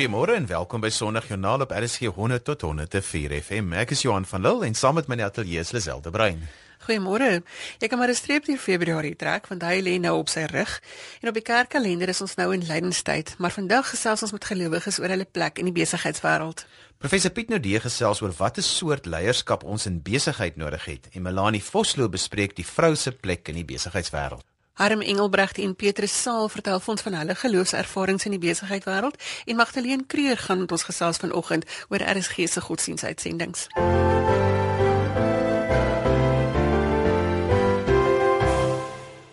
[0.00, 3.74] Goeiemôre en welkom by Sondagjoernaal op RSG 100 tot 104 FM.
[3.76, 6.40] Ek is Johan van Lille en saam met my ateljee is Liselde Brein.
[6.86, 7.42] Goeiemôre.
[7.76, 10.80] Jy kan maar 'n streep deur Februarie trek want hy lê nou op sy rug.
[11.20, 14.98] En op die kerkkalender is ons nou in lydenstyd, maar vandag gesels ons met gelowiges
[14.98, 16.64] oor hulle plek in die besigheidswêreld.
[16.98, 21.64] Professor Piet Nodee gesels oor watter soort leierskap ons in besigheid nodig het en Melanie
[21.64, 24.49] Vosloo bespreek die vrou se plek in die besigheidswêreld.
[24.80, 30.06] Harm Engelbrecht en Petrus Saal vertel ons van hulle geloofservarings in die besigheidwêreld en Magdalene
[30.08, 33.66] Kreur gaan met ons gesels vanoggend oor RSG se godsdiensuitsendings.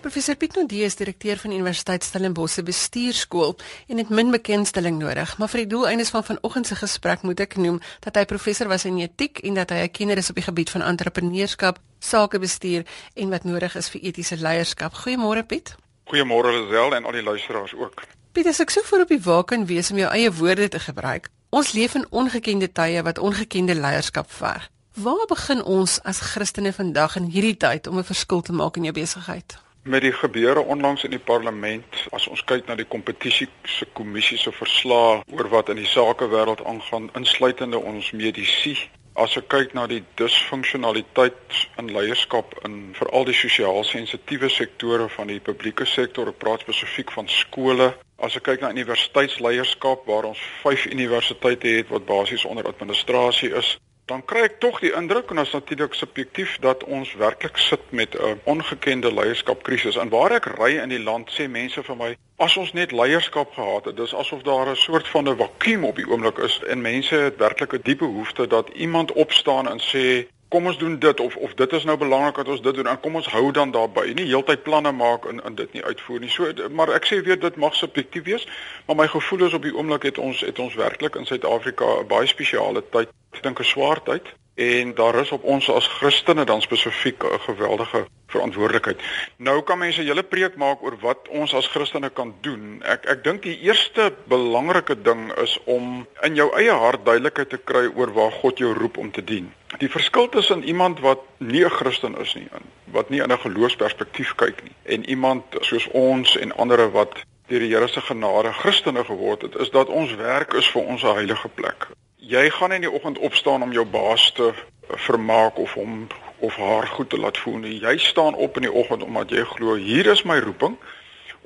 [0.04, 3.56] Professor Piet Nodee is direkteur van Universiteit Stellenbosch se bestuurskool
[3.88, 7.56] en het min bekendstelling nodig, maar vir die doeleindes van vanoggend se gesprek moet ek
[7.56, 10.50] noem dat hy professor was in etiek en dat hy 'n kenner is op die
[10.52, 14.94] gebied van entrepreneurskap, sakebestuur en wat nodig is vir etiese leierskap.
[15.04, 15.76] Goeiemôre Piet.
[16.08, 18.04] Goeiemôre Lisel en al die luisteraars ook.
[18.32, 20.80] Piet, as ek so voor op die wa kan wees om jou eie woorde te
[20.80, 21.28] gebruik.
[21.50, 24.68] Ons leef in ongekende tye wat ongekende leierskap verg.
[24.98, 28.84] Waar begin ons as Christene vandag in hierdie tyd om 'n verskil te maak in
[28.84, 29.58] jou besigheid?
[29.84, 34.38] Met die gebeure onlangs in die parlement, as ons kyk na die kompetisie se kommissie
[34.38, 38.78] se verslae oor wat in die sakewêreld aangaan, insluitende ons medisy,
[39.18, 45.32] as ek kyk na die disfunksionaliteit in leierskap in veral die sosiaal sensitiewe sektore van
[45.32, 47.90] die publieke sektor, ek praat spesifiek van skole,
[48.22, 53.74] as ek kyk na universiteitsleierskap waar ons 5 universiteite het wat basies onder administrasie is,
[54.08, 58.16] dan kry ek tog die indruk en as natuurlik subjektief dat ons werklik sit met
[58.16, 59.96] 'n ongekende leierskapkrisis.
[59.96, 63.54] En waar ek ry in die land sê mense vir my, as ons net leierskap
[63.54, 66.82] gehad het, dis asof daar 'n soort van 'n vakuum op die oomblik is en
[66.82, 71.20] mense het werklik 'n diepe behoefte dat iemand opstaan en sê kom ons doen dit
[71.20, 72.88] of of dit is nou belangrik dat ons dit doen.
[72.88, 74.14] En kom ons hou dan daarby.
[74.16, 76.30] Nie heeltyd planne maak en en dit nie uitvoer nie.
[76.30, 78.48] So maar ek sê weer dit mag subjektief wees
[78.86, 82.08] maar my gevoel is op die oomblik het ons het ons werklik in Suid-Afrika 'n
[82.08, 83.10] baie spesiale tyd.
[83.42, 88.08] Dink 'n swaar tyd en daar is op ons as Christene dan spesifiek 'n geweldige
[88.28, 89.02] verantwoordelikheid.
[89.38, 92.82] Nou kan mense 'n hele preek maak oor wat ons as Christene kan doen.
[92.84, 97.58] Ek ek dink die eerste belangrike ding is om in jou eie hart duidelikheid te
[97.58, 99.54] kry oor waar God jou roep om te dien.
[99.78, 102.48] Die verskil tussen iemand wat nie 'n Christen is nie,
[102.84, 107.14] wat nie in 'n geloofsperspektief kyk nie, en iemand soos ons en ander wat
[107.48, 111.04] deur die Here se genade Christene geword het, is dat ons werk is vir ons
[111.04, 111.88] 'n heilige plek
[112.28, 114.52] jy gaan in die oggend opstaan om jou baas te
[114.88, 116.08] vermaak of hom
[116.40, 117.80] of haar goed te laat voel nie.
[117.80, 120.76] Jy staan op in die oggend omdat jy glo hier is my roeping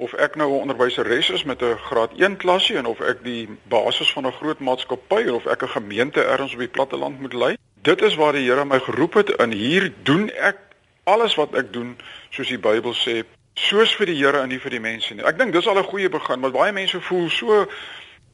[0.02, 3.50] of ek nou 'n onderwyseres is met 'n graad 1 klasie en of ek die
[3.64, 7.58] basis van 'n groot maatskappy of ek 'n gemeente ergens op die platteland moet lei.
[7.82, 10.58] Dit is waar die Here my geroep het en hier doen ek
[11.04, 11.98] alles wat ek doen
[12.30, 15.26] soos die Bybel sê, soos vir die Here en nie vir die mense nie.
[15.26, 17.68] Ek dink dis al 'n goeie begin, want baie mense voel so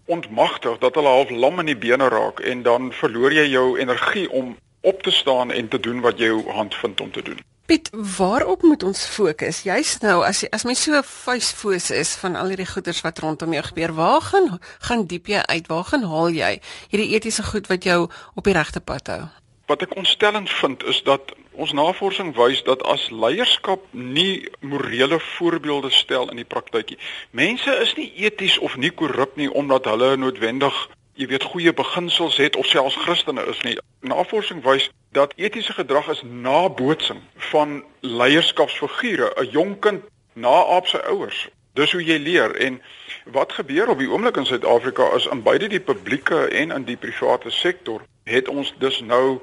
[0.08, 4.30] ontmagtig dat hulle half lam in die bene raak en dan verloor jy jou energie
[4.32, 7.40] om op te staan en te doen wat jy jou hand vind om te doen.
[7.68, 9.66] Piet, waarop moet ons fokus?
[9.68, 13.64] Jy's nou as as mens so vuisfoos is van al hierdie goeders wat rondom jou
[13.68, 14.48] gebeur, waar gaan
[14.88, 15.68] gaan diep jy uit?
[15.68, 16.54] Waar gaan haal jy
[16.94, 18.06] hierdie etiese goed wat jou
[18.40, 19.20] op die regte pad hou?
[19.68, 25.90] Wat ek ontstellend vind is dat ons navorsing wys dat as leierskap nie morele voorbeelde
[25.90, 27.00] stel in die praktyk nie.
[27.32, 30.78] Mense is nie eties of nie korrup nie omdat hulle noodwendig,
[31.18, 33.74] jy weet, goeie beginsels het of selfs Christene is nie.
[34.06, 41.48] Navorsing wys dat etiese gedrag is nabootsing van leierskapsfigure, 'n jong kind naaap sy ouers.
[41.74, 42.82] Dis hoe jy leer en
[43.26, 46.98] wat gebeur op die oomblik in Suid-Afrika is in beide die publieke en in die
[46.98, 49.42] private sektor het ons dus nou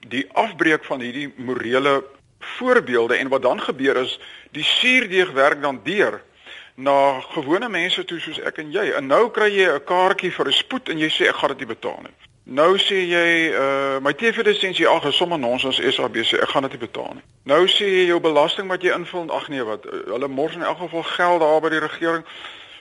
[0.00, 2.04] die afbreek van hierdie morele
[2.38, 4.18] voorbeelde en wat dan gebeur is
[4.50, 6.22] die suurdeeg werk dan deur
[6.76, 10.46] na gewone mense toe soos ek en jy en nou kry jy 'n kaartjie vir
[10.48, 12.16] 'n spoed en jy sê ek gaan dit nie betaal nie.
[12.46, 16.86] Nou sê jy uh my TV-lisensie ag is sommer nonsens SABC ek gaan dit nie
[16.86, 17.24] betaal nie.
[17.42, 20.62] Nou sê jy jou belasting wat jy invul ag nee wat uh, hulle mors in
[20.62, 22.24] elk geval geld daar by die regering.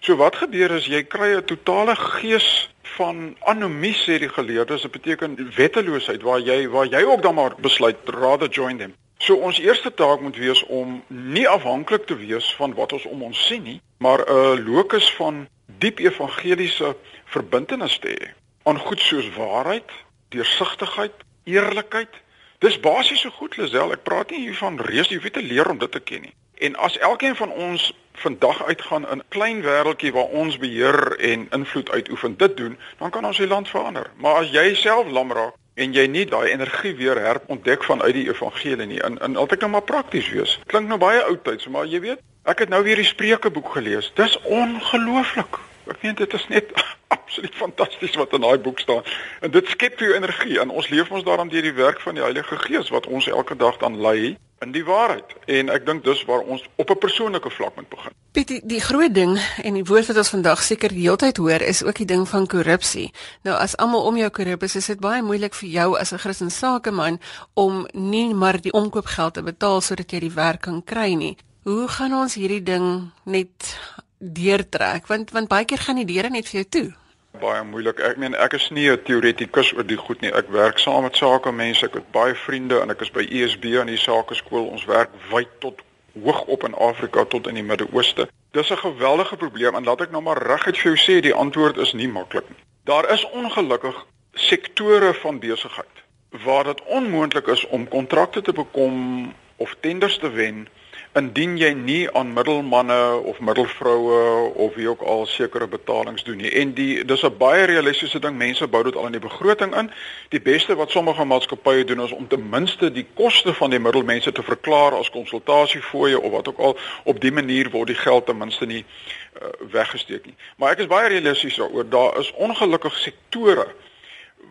[0.05, 4.91] So wat gebeur is jy kry 'n totale gees van anomie sê die geleerdes, dit
[4.91, 8.93] beteken wetteloosheid waar jy waar jy ook dan maar besluit rather join them.
[9.17, 13.23] So ons eerste taak moet wees om nie afhanklik te wees van wat ons om
[13.23, 18.29] ons sien nie, maar 'n locus van diep evangeliese verbintenis te hê
[18.63, 19.89] aan goed soos waarheid,
[20.29, 21.13] deursigtigheid,
[21.43, 22.13] eerlikheid.
[22.59, 23.91] Dis basiese goed, Lisel.
[23.91, 26.33] Ek praat nie hier van reus, jy weet te leer om dit te ken nie.
[26.57, 31.47] En as elkeen van ons vandag uitgaan in 'n klein wêreltjie waar ons beheer en
[31.49, 34.11] invloed uitoefen dit doen, dan kan ons die land verander.
[34.15, 38.27] Maar as jy self lam raak en jy nie daai energie weer herontdek vanuit die
[38.27, 40.59] evangelie nie, in in altyd nou maar prakties wees.
[40.65, 44.11] Klink nou baie oudtyds, maar jy weet, ek het nou weer die Spreukeboek gelees.
[44.15, 45.59] Dis ongelooflik.
[45.87, 46.71] Ek meen dit is net
[47.17, 49.03] absoluut fantasties wat in daai boek staan.
[49.41, 52.15] En dit skep vir jou energie en ons leef ons daarom deur die werk van
[52.15, 55.35] die Heilige Gees wat ons elke dag dan lei in die waarheid.
[55.45, 58.13] En ek dink dis waar ons op 'n persoonlike vlak moet begin.
[58.31, 61.37] Piet, die, die groot ding en die woord wat ons vandag seker die hele tyd
[61.37, 63.11] hoor is ook die ding van korrupsie.
[63.43, 66.17] Nou as almal om jou korrup is, is dit baie moeilik vir jou as 'n
[66.17, 67.19] Christen sakeman
[67.53, 71.37] om nie maar die omkoopgeld te betaal sodat jy die werk kan kry nie.
[71.63, 73.79] Hoe gaan ons hierdie ding net
[74.19, 75.07] deurtrek?
[75.07, 77.04] Want want baie keer gaan die deure net vir jou toe
[77.39, 77.99] baie moeilik.
[77.99, 80.31] Ek meen ek is nie 'n teoretikus oor die goed nie.
[80.31, 81.85] Ek werk saam met sakemense.
[81.85, 84.67] Ek het baie vriende en ek is by ESB aan die sakeskool.
[84.67, 85.81] Ons werk wyd tot
[86.23, 88.27] hoog op in Afrika tot in die Midde-Ooste.
[88.51, 91.77] Dis 'n geweldige probleem en laat ek nou maar reguit vir jou sê die antwoord
[91.77, 92.57] is nie maklik nie.
[92.83, 95.95] Daar is ongelukkig sektore van besigheid
[96.43, 100.67] waar dit onmoontlik is om kontrakte te bekom of tenders te wen
[101.15, 106.51] indien jy nie aan middelmanne of middelvroue of wie ook al sekere betalings doen nie.
[106.51, 108.37] En die dis 'n baie realistiese ding.
[108.37, 109.91] Mense bou dit al in die begroting in.
[110.29, 114.31] Die beste wat sommige maatskappye doen is om ten minste die koste van die middelmense
[114.31, 116.77] te verklaar as konsultasiefooie of wat ook al.
[117.03, 120.35] Op dië manier word die geld ten minste nie uh, weggesteek nie.
[120.57, 121.89] Maar ek is baie realisties daaroor.
[121.89, 123.67] Daar is ongelukkig sektore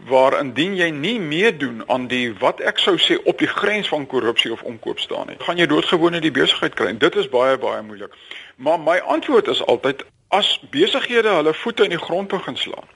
[0.08, 4.06] waar indien jy nie meedoen aan die wat ek sou sê op die grens van
[4.06, 6.92] korrupsie of omkoop staan nie, gaan jy doodgewoon in die besigheid kry.
[6.98, 8.12] Dit is baie baie moeilik.
[8.56, 12.90] Maar my antwoord is altyd as besighede hulle voete in die grond begin slaan.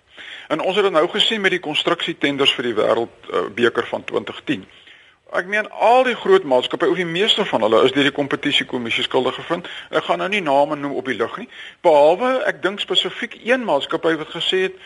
[0.48, 4.04] En ons het dit nou gesien met die konstruksietenders vir die wêreld uh, beker van
[4.04, 4.64] 2010.
[5.36, 9.04] Ek meen al die groot maatskappye, of die meeste van hulle is deur die kompetisiekommissie
[9.04, 9.68] skuldig gevind.
[9.92, 11.50] Ek gaan nou nie name noem op die lug nie,
[11.84, 14.78] behalwe ek dink spesifiek een maatskappy wat gesê het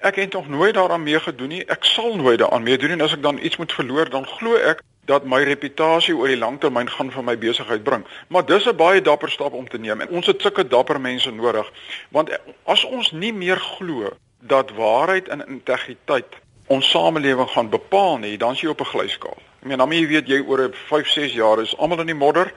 [0.00, 1.64] Ek het nog nooit daaraan meegedoen nie.
[1.64, 4.82] Ek sal nooit daaraan meedoen en as ek dan iets moet verloor, dan glo ek
[5.06, 8.04] dat my reputasie oor die langtermyn gaan vir my besigheid bring.
[8.28, 11.30] Maar dis 'n baie dapper stap om te neem en ons het sulke dapper mense
[11.30, 11.72] nodig.
[12.10, 12.30] Want
[12.64, 14.10] as ons nie meer glo
[14.40, 16.34] dat waarheid en integriteit
[16.66, 19.38] ons samelewing gaan bepaal nie, dan is jy op 'n glyskaal.
[19.60, 22.14] Ek meen, dan moet jy weet jy oor 5, 6 jaar is almal in die
[22.14, 22.52] modder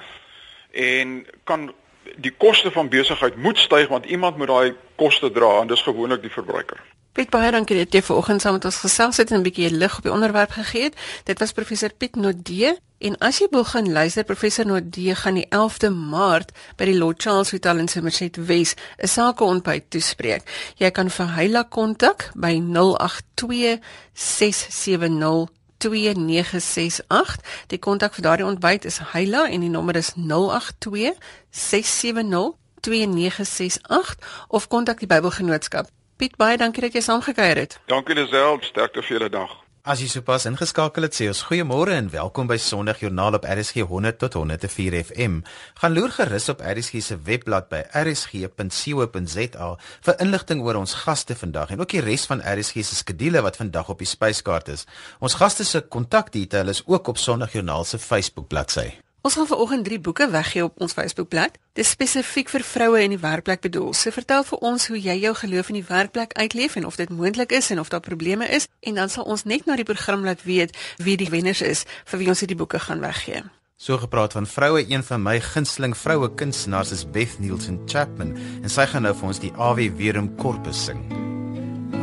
[0.71, 1.73] en kan
[2.15, 6.21] die koste van besigheid moet styg want iemand moet daai koste dra en dis gewoonlik
[6.21, 6.79] die verbruiker.
[7.19, 9.97] Piet baie dankie dat jy vanoggend saam met ons gesels het en 'n bietjie lig
[9.97, 10.95] op die onderwerp gegee het.
[11.27, 15.89] Dit was professor Piet Nodee en as jy begin luister professor Nodee gaan die 11de
[15.89, 20.43] Maart by die Lord Charles Hotel in Somerset West 'n sakeontbyt toespreek.
[20.77, 23.79] Jy kan vir Hyla kontak by 082
[24.13, 27.37] 670 2968.
[27.67, 31.13] Die kontak vir daardie ontbyt is Hyla en die nommer is 082
[31.49, 34.17] 670 2968
[34.47, 35.89] of kontak die Bybelgenootskap
[36.19, 37.77] Piet, baie dankie dat jy saamgekuier het.
[37.87, 39.53] Dankie Lisel, sterkte vir julle dag.
[39.87, 43.87] As jy sopas ingeskakel het, sê ons goeiemôre en welkom by Sondag Joernaal op RSG
[43.87, 45.39] 100 tot 104 FM.
[45.79, 49.71] Gaan loer gerus op RSG se webblad by rsg.co.za
[50.09, 53.63] vir inligting oor ons gaste vandag en ook die res van RSG se skedules wat
[53.63, 54.89] vandag op die spyskaart is.
[55.23, 58.91] Ons gaste se kontakdetail is ook op Sondag Joernaal se Facebook bladsy.
[59.21, 61.57] Ons gaan vanoggend drie boeke weggee op ons Facebookblad.
[61.73, 63.91] Dit is spesifiek vir vroue in die werkplek bedoel.
[63.93, 67.11] So vertel vir ons hoe jy jou geloof in die werkplek uitleef en of dit
[67.11, 70.23] moontlik is en of daar probleme is en dan sal ons net na die program
[70.23, 73.43] laat weet wie die wenners is vir wie ons hierdie boeke gaan weggee.
[73.75, 78.71] So gepraat van vroue, een van my gunsteling vroue kunstenaars is Beth Nielsen Chapman en
[78.71, 81.03] sy gaan nou vir ons die Ave Verum Corpus sing.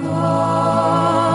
[0.04, 1.25] Ave,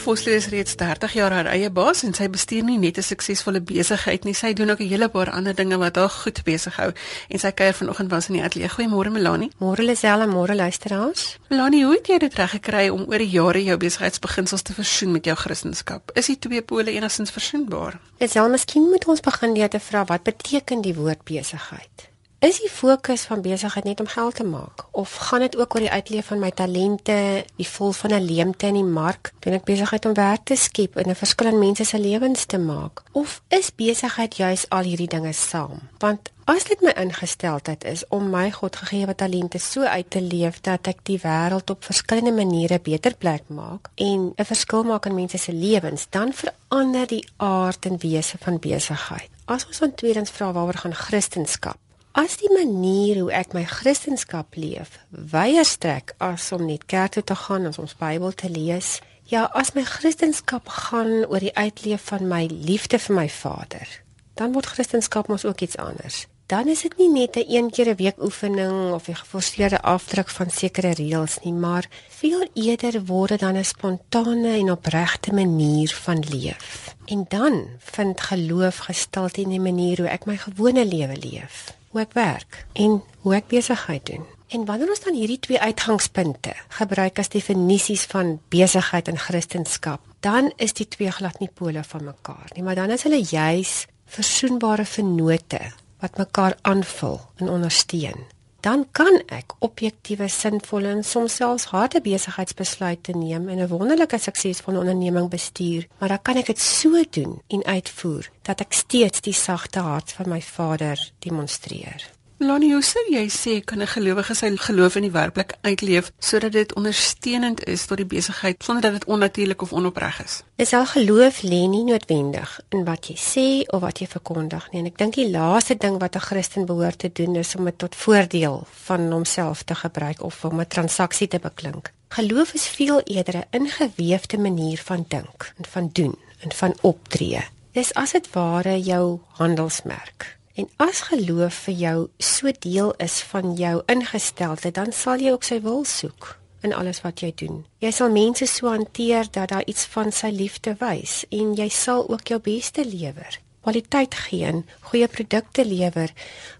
[0.00, 3.60] Vosloo is reeds 30 jaar haar eie baas en sy bestuur nie net 'n suksesvolle
[3.60, 6.92] besigheid nie, sy doen ook 'n hele paar ander dinge wat haar goed besig hou.
[7.28, 8.68] En sy kuier vanoggend was in die ateljee.
[8.68, 9.50] Goeiemôre Melanie.
[9.58, 11.38] Môre Lisel en môre luisteraars.
[11.48, 15.12] Melanie, hoe het jy dit reg gekry om oor die jare jou besigheidsbeginsels te versoen
[15.12, 16.00] met jou Christendom?
[16.14, 18.00] Is die twee pole enigstens versoenbaar?
[18.18, 22.09] Lisel, miskien moet ons begin deur te vra wat beteken die woord besigheid?
[22.40, 25.82] Is die fokus van besigheid net om geld te maak of gaan dit ook oor
[25.84, 29.32] die uitleef van my talente, die vol van 'n leemte in die mark?
[29.38, 32.58] Doen ek besigheid om werk te skep en 'n verskil in mense se lewens te
[32.58, 33.02] maak?
[33.12, 35.80] Of is besigheid juis al hierdie dinge saam?
[35.98, 40.86] Want as dit my ingesteldheid is om my Godgegewe talente so uit te leef dat
[40.86, 45.38] ek die wêreld op verskillende maniere beter plek maak en 'n verskil maak in mense
[45.38, 49.28] se lewens, dan verander die aard en wese van besigheid.
[49.44, 51.74] As ons dan tweedens vra waaroor gaan Christendom?
[52.12, 54.96] As die manier hoe ek my Christendom leef
[55.30, 58.98] weier strek as om net kerk toe te gaan en ons Bybel te lees,
[59.30, 63.86] ja, as my Christendom gaan oor die uitleef van my liefde vir my Vader,
[64.34, 66.26] dan word Christendom mos ook iets anders.
[66.50, 70.28] Dan is dit nie net 'n een keer 'n week oefening of 'n geforseerde afdruk
[70.28, 75.94] van sekere reëls nie, maar veel eerder word dit dan 'n spontane en opregte manier
[75.94, 76.96] van leef.
[77.06, 82.02] En dan vind geloof gestalte in die manier hoe ek my gewone lewe leef hoe
[82.04, 84.26] ek werk en hoe ek besigheid doen.
[84.50, 90.50] En wanneer ons dan hierdie twee uitgangspunte gebruik as definisies van besigheid en kristendom, dan
[90.56, 94.84] is die twee glad nie pole van mekaar nie, maar dan is hulle juis versoenbare
[94.84, 95.62] vennote
[96.02, 98.26] wat mekaar aanvul en ondersteun
[98.60, 104.78] dan kan ek objektiewe, sinvolle en soms selfs harde besigheidsbesluite neem en 'n wonderlike suksesvolle
[104.78, 109.32] onderneming bestuur, maar dan kan ek dit so doen en uitvoer dat ek steeds die
[109.32, 112.19] sagte hart van my Vader demonstreer.
[112.40, 116.52] Lani, hoe sou jy sê kan 'n gelowige sy geloof in die werklik uitleef sodat
[116.52, 120.42] dit ondersteunend is tot die besigheid sonder dat dit onnatuurlik of onopreg is?
[120.56, 124.80] Is al geloof lê nie noodwendig in wat jy sê of wat jy verkondig nie.
[124.80, 127.78] En ek dink die laaste ding wat 'n Christen behoort te doen is om dit
[127.78, 131.92] tot voordeel van homself te gebruik of om 'n transaksie te beklink.
[132.08, 137.44] Geloof is veel eerder 'n ingeweefde manier van dink en van doen en van optree.
[137.72, 140.39] Dis as dit ware jou handelsmerk.
[140.60, 145.46] En as geloof vir jou so deel is van jou ingesteldheid, dan sal jy ook
[145.46, 147.62] sy wil soek in alles wat jy doen.
[147.80, 152.04] Jy sal mense so hanteer dat daar iets van sy liefde wys en jy sal
[152.12, 153.40] ook jou beste lewer.
[153.64, 156.12] Kwaliteit gee en goeie produkte lewer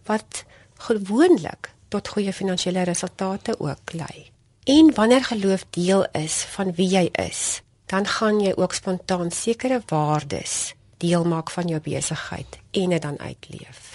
[0.08, 0.44] wat
[0.88, 4.30] gewoonlik tot goeie finansiële resultate ook lei.
[4.64, 7.60] En wanneer geloof deel is van wie jy is,
[7.92, 13.18] dan gaan jy ook spontaan sekere waardes deel maak van jou besigheid en dit dan
[13.18, 13.89] uitleef.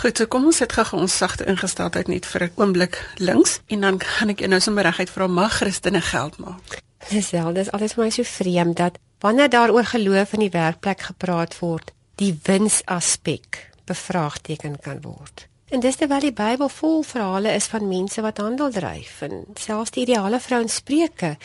[0.00, 3.80] Goed, so kom ons sit gou ons sagte ingesteldheid net vir 'n oomblik links en
[3.80, 6.80] dan gaan ek nou sommer reguit vra mag Christene geld maak.
[7.10, 11.00] Dis wel, dis alles vir my so vreemd dat wanneer daaroor geloof in die werkplek
[11.00, 15.48] gepraat word, die winsaspek bevraagteken kan word.
[15.68, 19.90] En dis terwyl die Bybel vol verhale is van mense wat handel dryf en selfs
[19.90, 21.36] die ideale vrou in Spreuke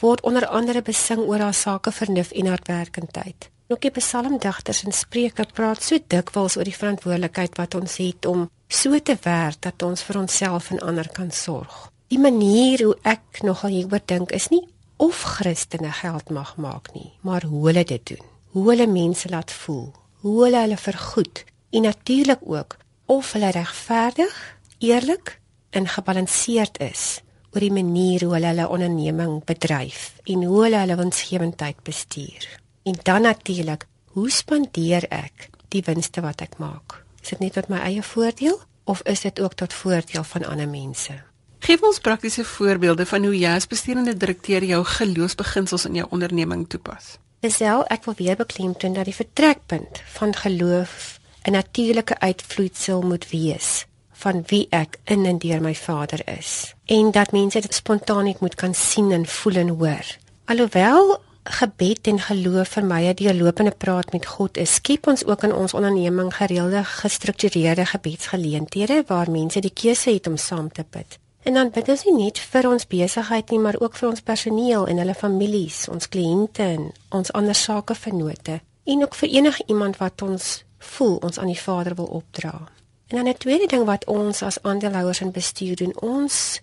[0.00, 3.50] word onder andere besing oor haar sake vernuf en hardwerkendheid.
[3.68, 8.46] Ook die psalmdigters en spreuke praat so dikwels oor die verantwoordelikheid wat ons het om
[8.72, 11.74] so te werk dat ons vir onsself en ander kan sorg.
[12.08, 14.62] Die manier hoe ek nogal hieroor dink is nie
[14.96, 18.22] of Christene geld mag maak nie, maar hoe hulle dit doen.
[18.56, 19.90] Hoe hulle mense laat voel,
[20.24, 21.42] hoe hulle hulle vergoed
[21.76, 24.38] en natuurlik ook of hulle regverdig,
[24.80, 25.34] eerlik
[25.76, 27.20] en gebalanseerd is
[27.52, 32.48] oor die manier hoe hulle hulle onderneming bedryf en hoe hulle hulle winsgewendheid bestuur.
[32.82, 37.02] En dan natuurlik, hoe spandeer ek die winste wat ek maak?
[37.22, 40.68] Is dit net tot my eie voordeel of is dit ook tot voordeel van ander
[40.68, 41.12] mense?
[41.58, 46.68] Geef ons praktiese voorbeelde van hoe jy as bestuurende direkteur jou geloofsbeginsels in jou onderneming
[46.68, 47.16] toepas.
[47.42, 53.86] Disel, ek wil weer beklemtoon dat die vertrekpunt van geloof 'n natuurlike uitvloeisel moet wees
[54.12, 58.54] van wie ek in en deur my Vader is en dat mense dit spontaan moet
[58.54, 60.06] kan sien en voel en hoor.
[60.44, 65.42] Alhoewel gebed en geloof vir my 'n deurlopende praat met God is, skep ons ook
[65.42, 71.18] in ons onderneming gereelde gestruktureerde gebedsgeleenthede waar mense die keuse het om saam te bid.
[71.42, 74.86] En dan bid ons nie net vir ons besigheid nie, maar ook vir ons personeel
[74.86, 80.22] en hulle families, ons kliënte en ons ander sakevennote en ook vir enige iemand wat
[80.22, 82.68] ons voel ons aan die Vader wil opdra.
[83.08, 86.60] En dan 'n tweede ding wat ons as aandeelhouers en bestuur doen, ons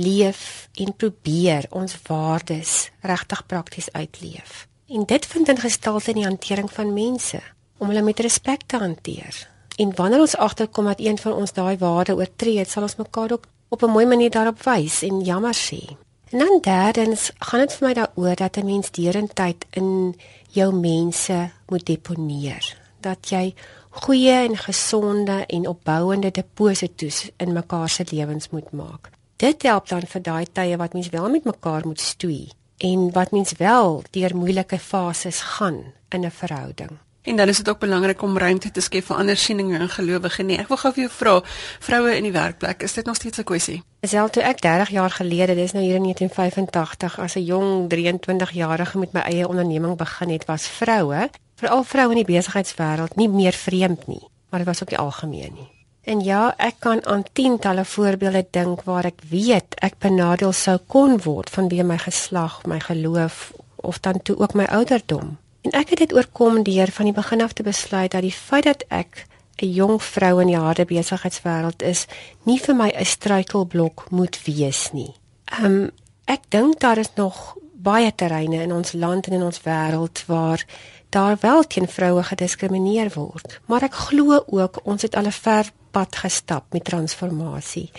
[0.00, 4.66] leef en probeer ons waardes regtig prakties uitleef.
[4.88, 7.40] En dit vind in gestalte in die hantering van mense
[7.78, 9.48] om hulle met respek te hanteer.
[9.76, 13.46] En wanneer ons agterkom dat een van ons daai waarde oortree, sal ons mekaar ook
[13.68, 15.96] op 'n mooi manier daarop wys en jammer sê.
[16.30, 20.16] En dan derdens gaan dit vir my daaroor dat 'n mens deurentyd in
[20.48, 22.76] jou mense moet deponeer.
[23.00, 23.54] Dat jy
[23.90, 29.10] goeie en gesonde en opbouende deposito's in mekaar se lewens moet maak.
[29.40, 32.50] Dit help dan vir daai tye wat mens wel met mekaar moet stoei
[32.84, 35.78] en wat mens wel deur moeilike fases gaan
[36.08, 36.90] in 'n verhouding.
[37.22, 40.42] En dan is dit ook belangrik om ruimte te skep vir ander sieninge en gelowige
[40.42, 40.58] nie.
[40.58, 41.42] Ek wil gou vir jou vra,
[41.80, 43.82] vroue in die werkplek, is dit nog steeds 'n kwessie?
[44.00, 48.98] Selfs toe ek 30 jaar gelede, dis nou hier in 1985, as 'n jong 23-jarige
[48.98, 53.52] met my eie onderneming begin het, was vroue, veral vroue in die besigheidswêreld, nie meer
[53.52, 55.79] vreemd nie, maar dit was ook nie algemeen nie.
[56.02, 61.18] En ja, ek kan aan tientalle voorbeelde dink waar ek weet ek benadeel sou kon
[61.20, 65.36] word vanweë my geslag, my geloof of dan toe ook my ouderdom.
[65.60, 68.64] En ek het dit oorkom deur van die begin af te besluit dat die feit
[68.64, 69.26] dat ek
[69.60, 72.06] 'n jong vrou in die harde besigheidswêreld is,
[72.44, 75.14] nie vir my 'n struikelblok moet wees nie.
[75.44, 75.90] Ehm um,
[76.24, 80.64] ek dink daar is nog baie terreine in ons land en in ons wêreld waar
[81.10, 85.72] daar wel teen vroue gediskrimineer word, maar ek glo ook ons het al 'n ver
[85.90, 87.90] pad gestap met transformasie.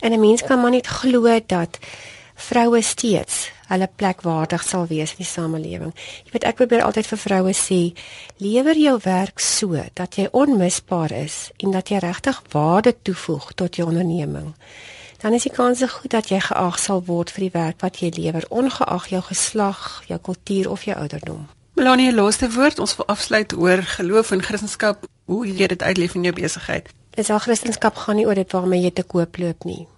[0.00, 1.78] En 'n mens kan maar net glo dat
[2.34, 5.92] vroue steeds hulle plek waardig sal wees in die samelewing.
[6.24, 7.80] Jy weet ek probeer altyd vir vroue sê,
[8.36, 13.76] lewer jou werk so dat jy onmisbaar is en dat jy regtig waarde toevoeg tot
[13.76, 14.54] jou onderneming.
[15.18, 18.12] Dan is die kans goed dat jy geag sal word vir die werk wat jy
[18.14, 21.48] lewer, ongeag jou geslag, jou kultuur of jou ouderdom.
[21.74, 24.96] Melanie, laaste woord, ons wil afsluit oor geloof en Christendom.
[25.28, 26.88] Hoe jy dit uitleef in jou besigheid.
[27.18, 29.88] Dis al Christendom gaan nie oor dit waarmee jy te koop loop nie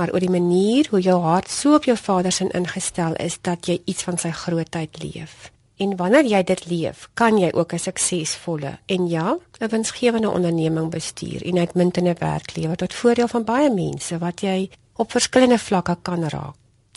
[0.00, 3.66] maar oor die manier hoe jou hart so op jou Vader se ingestel is dat
[3.68, 5.50] jy iets van sy grootheid leef.
[5.80, 10.90] En wanneer jy dit leef, kan jy ook 'n suksesvolle en ja, 'n winsgewende onderneming
[10.90, 15.96] bestuur en uitmuntende werk lewer tot voordeel van baie mense wat jy op verskillende vlakke
[16.02, 16.54] kan raak.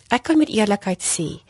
[0.08, 1.42] Ek kan met eerlikheid sê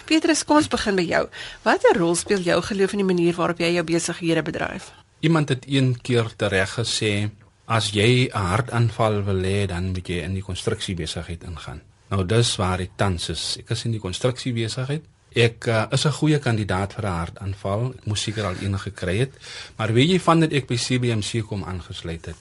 [0.05, 1.29] Petrus, kom ons begin by jou.
[1.62, 4.92] Watter rol speel jou geloof in die manier waarop jy jou besighede bedryf?
[5.20, 7.31] Iemand het een keer tereg gesê
[7.70, 11.80] as jy 'n hartaanval wil hê, dan moet jy in die konstruksiebesigheid ingaan.
[12.11, 13.56] Nou dis waar dit tans is.
[13.62, 17.94] Ek is in die konstruksiebesigheid Ek uh, is 'n goeie kandidaat vir 'n hartaanval.
[17.98, 19.33] Ek moes seker al een gekry het.
[19.76, 22.37] Maar weet jy van dit ek by CBMC kom aangesluit het.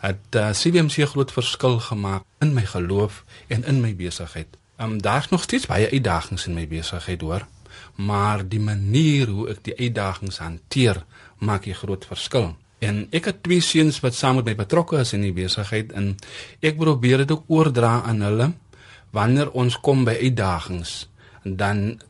[0.00, 4.58] Het uh, CBMC groot verskil gemaak in my geloof en in my besigheid.
[4.76, 7.46] Um daar's nog steeds baie uitdagings in my besigheid hoor,
[7.94, 11.04] maar die manier hoe ek die uitdagings hanteer,
[11.38, 12.56] maak 'n groot verskil.
[12.82, 16.16] En ek het twee seuns wat saam met my betrokke is in die besigheid en
[16.60, 18.50] ek probeer dit ook oordra aan hulle
[19.14, 21.06] wanneer ons kom by uitdagings
[21.44, 22.00] dan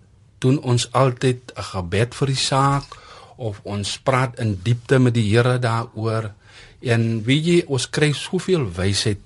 [0.42, 2.96] doen ons altyd 'n gebed vir die saak
[3.36, 6.32] of ons praat in diepte met die Here daaroor
[6.80, 9.20] en wie jy ons kry soveel wysheid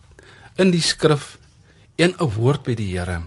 [0.57, 1.39] in die skrif
[1.97, 3.23] en 'n woord by die Here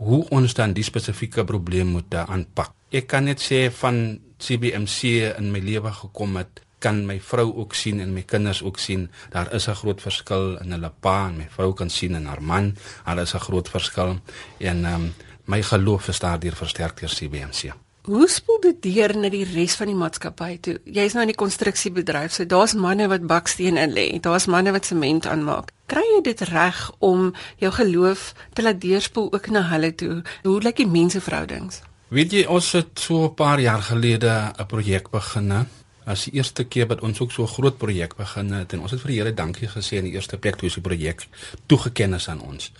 [0.00, 2.72] hoe ons dan die spesifieke probleem moet aanpak.
[2.90, 5.02] Ek kan net sê van CBMC
[5.38, 9.08] in my lewe gekom het kan my vrou ook sien en my kinders ook sien
[9.30, 12.42] daar is 'n groot verskil in hulle pa en my vrou kan sien in haar
[12.42, 14.18] man daar is 'n groot verskil
[14.58, 15.14] en um,
[15.44, 17.72] my geloof is daardeur versterk deur CBMC.
[18.00, 20.78] Hoe spoel dit deur na die res van die maatskappy toe?
[20.88, 24.88] Jy's nou in die konstruksiebedryf, so daar's manne wat baksteen in lê, daar's manne wat
[24.88, 25.68] sement aanmaak.
[25.90, 27.28] Kry jy dit reg om
[27.60, 30.22] jou geloof te laat deurspoel ook na hulle toe?
[30.42, 31.82] Hoe lyk die menseverhoudings?
[32.08, 35.68] Weet jy ons het so 'n paar jaar gelede 'n projek begin.
[36.10, 38.90] As die eerste keer wat ons ook so 'n groot projek begin het en ons
[38.90, 41.28] het vir die Here dankie gesê in die eerste plek toe die projek
[41.66, 42.72] toegeken is aan ons.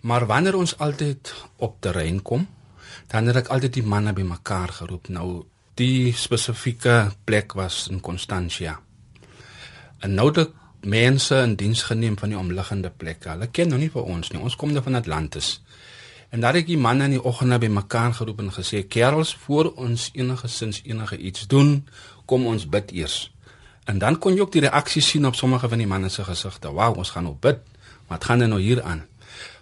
[0.00, 2.46] Maar wanneer ons altyd op terrein kom,
[3.06, 5.08] dan het ek altyd die manne bymekaar geroep.
[5.08, 8.80] Nou die spesifieke plek was in Constantia.
[9.98, 10.50] En nou dat
[10.80, 13.28] mense in diens geneem van die omliggende plekke.
[13.28, 14.40] Hulle ken nou nie vir ons nie.
[14.40, 15.60] Ons kom nou van Atlantis.
[16.30, 20.10] En daar het die manne in die oggende bymekaar geroep en gesê: "Kerels, voor ons
[20.12, 21.88] enige sins enige iets doen,
[22.28, 23.32] kom ons bid eers."
[23.88, 26.68] En dan kon jy ook die reaksie sien op sommige van die manne se gesigte.
[26.68, 27.58] "Wow, ons gaan nou bid.
[28.08, 29.06] Wat gaan nou hier aan?"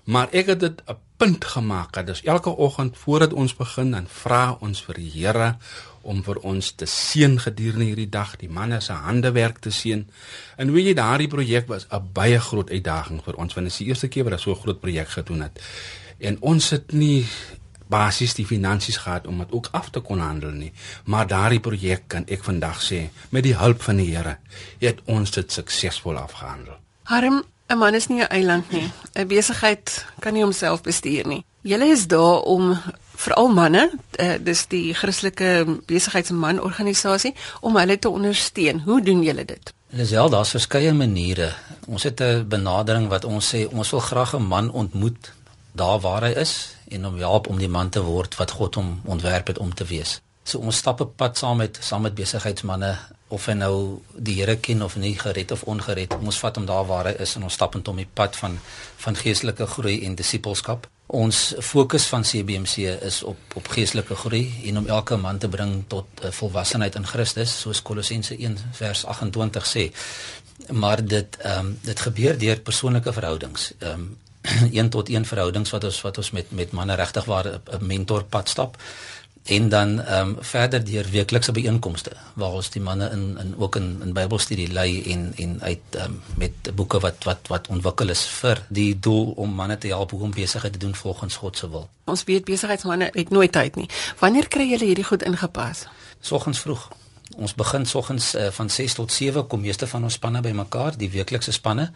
[0.06, 4.06] Maar ek het dit 'n punt gemaak dat dis elke oggend voordat ons begin dan
[4.08, 5.56] vra ons vir die Here
[6.00, 10.06] om vir ons te seën gedurende hierdie dag, die manne se handewerk te seën.
[10.56, 13.78] En weet jy daardie projek was 'n baie groot uitdaging vir ons want dit is
[13.78, 15.62] die eerste keer wat ons so 'n groot projek gedoen het.
[16.18, 17.26] En ons het nie
[17.88, 20.72] basies die finansies gehad om dit ook af te kon handel nie.
[21.04, 24.38] Maar daardie projek kan ek vandag sê met die hulp van die Here
[24.78, 26.78] het ons dit suksesvol afgehandel.
[27.02, 28.90] Harm, 'n man is nie 'n eiland nie.
[29.14, 31.44] 'n Besigheid kan nie homself bestuur nie.
[31.62, 32.78] Julle is daar om
[33.14, 38.80] veral manne, uh, dis die Christelike besigheidsman organisasie om hulle te ondersteun.
[38.80, 39.74] Hoe doen julle dit?
[39.90, 41.54] Lisel, daar's verskeie maniere.
[41.86, 45.32] Ons het 'n benadering wat ons sê ons wil graag 'n man ontmoet
[45.72, 49.00] daar waar hy is en hom help om die man te word wat God hom
[49.04, 50.20] ontwerp het om te wees.
[50.46, 54.56] So ons stap 'n pad saam met saam met besigheidsmense of hy nou die Here
[54.56, 57.54] ken of nie gered of ongered ons vat hom daar waar hy is en ons
[57.54, 58.58] stap met hom die pad van
[58.96, 60.86] van geestelike groei en disippelskap.
[61.06, 65.84] Ons fokus van CBMC is op op geestelike groei en om elke man te bring
[65.88, 69.90] tot uh, volwassenheid in Christus soos Kolossense 1 vers 28 sê.
[70.70, 73.72] Maar dit ehm um, dit gebeur deur persoonlike verhoudings.
[73.78, 74.16] Ehm um,
[74.78, 78.24] een tot een verhoudings wat ons wat ons met met manne regtig waar 'n mentor
[78.24, 78.76] pad stap
[79.46, 83.76] en dan ehm um, verder deur weeklikse byeenkomste waar ons die manne in in ook
[83.76, 88.08] in in Bybelstudie lei en en uit ehm um, met boeke wat wat wat ontwikkel
[88.08, 91.70] is vir die doel om manne te help om besigheid te doen volgens God se
[91.70, 91.88] wil.
[92.04, 93.88] Ons weet besigheidsmanne het nooit tyd nie.
[94.18, 95.86] Wanneer kry julle hierdie goed ingepas?
[96.20, 96.88] Soggens vroeg.
[97.36, 101.10] Ons begin soggens uh, van 6 tot 7 kom meeste van ons spanne bymekaar, die
[101.10, 101.90] weeklikse spanne.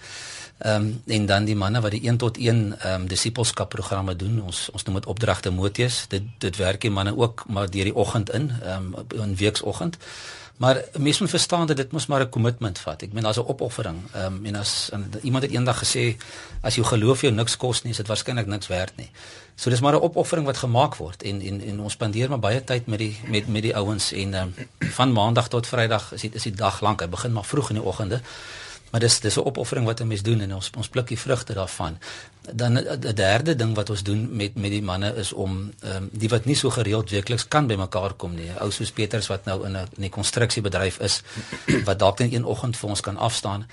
[0.60, 4.16] Ehm um, en dan die manne wat die 1 tot 1 ehm um, disipelskap programme
[4.16, 4.42] doen.
[4.42, 6.04] Ons ons noem dit opdragte Motius.
[6.08, 9.96] Dit dit werk die manne ook maar deur die oggend in, ehm um, in weeksoggend.
[10.60, 13.02] Maar mense moet verstaan dat dit mos maar 'n kommitment vat.
[13.02, 13.98] Ek meen daar's 'n opoffering.
[14.12, 16.16] Ehm um, en as en iemand het eendag gesê
[16.60, 19.10] as jou geloof jou niks kos nie, is dit waarskynlik niks werd nie.
[19.54, 22.64] So dis maar 'n opoffering wat gemaak word en en en ons spandeer maar baie
[22.64, 26.20] tyd met die met met die ouens en ehm um, van maandag tot vrydag is
[26.20, 27.00] dit is die dag lank.
[27.00, 28.20] Hy begin maar vroeg in die oggende.
[28.90, 31.52] Maar dis dis 'n opoffering wat 'n mens doen en ons ons pluk die vrugte
[31.54, 31.98] daarvan.
[32.52, 36.08] Dan 'n derde ding wat ons doen met met die manne is om ehm um,
[36.12, 38.50] die wat nie so gereeld weekliks kan bymekaar kom nie.
[38.58, 41.22] Ou soos Peters wat nou in 'n in die konstruksiebedryf is
[41.88, 43.66] wat dalk net een oggend vir ons kan afstaan.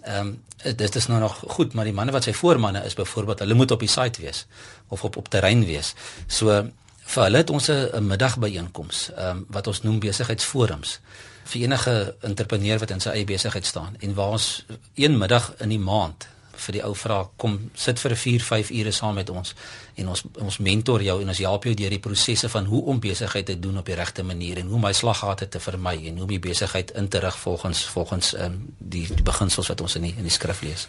[0.00, 0.42] Ehm um,
[0.76, 3.70] dit is nou nog goed, maar die manne wat sy voormanne is byvoorbeeld, hulle moet
[3.70, 4.46] op die site wees
[4.88, 5.94] of op op terrein wees.
[6.26, 6.70] So
[7.02, 11.00] vir hulle het ons 'n middagbyeenkoms ehm um, wat ons noem besigheidsforums
[11.44, 15.68] vir enige entrepreneur wat in sy eie besigheid staan en waar ons een middag in
[15.68, 16.28] die maand
[16.62, 19.54] vir die ou vra kom sit vir 'n 4 5 ure saam met ons
[19.94, 23.00] en ons ons mentor jou en ons help jou deur die prosesse van hoe om
[23.00, 26.22] besigheid te doen op die regte manier en hoe my slaggate te vermy en hoe
[26.22, 30.02] om die besigheid in te rig volgens volgens um, die, die beginsels wat ons in
[30.02, 30.88] die, in die skrif lees.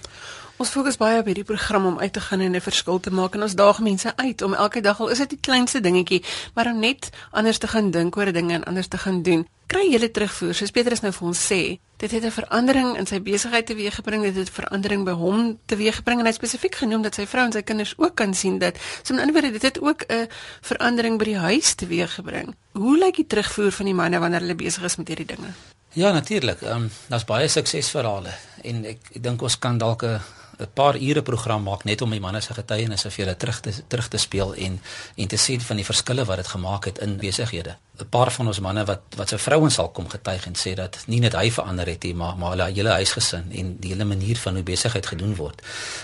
[0.61, 3.33] Ons fokus baie op hierdie program om uit te gaan en 'n verskil te maak
[3.33, 6.67] en ons daag mense uit om elke dag al is dit die kleinste dingetjie, maar
[6.67, 9.47] om net anders te gaan dink oor dinge en anders te gaan doen.
[9.67, 13.19] Kry julle terugvoer, soos Petrus nou vir ons sê, dit het 'n verandering in sy
[13.21, 17.25] besigheid teweeggebring, dit het 'n verandering by hom teweeggebring en hy spesifiek genoem dat sy
[17.25, 20.03] vrou en sy kinders ook kan sien dat so 'n ander woorde dit het ook
[20.07, 20.27] 'n
[20.61, 22.55] verandering by die huis teweeggebring.
[22.73, 25.49] Hoe lyk die terugvoer van die manne wanneer hulle besig is met hierdie dinge?
[25.93, 26.61] Ja, natuurlik.
[26.61, 30.21] Ehm um, daar's baie suksesverhale en ek, ek dink ons kan dalk 'n
[30.59, 33.71] 'n paar ure program maak net om my manne se getuienisse vir julle terug te
[33.87, 34.81] terug te speel en
[35.15, 37.77] en te sien van die verskille wat dit gemaak het in besighede.
[37.93, 40.97] 'n Paar van ons manne wat wat se vrouens sal kom getuig en sê dat
[41.06, 44.38] nie net hy verander het nie, maar maar hulle hele huisgesin en die hele manier
[44.38, 45.62] van hoe besigheid gedoen word.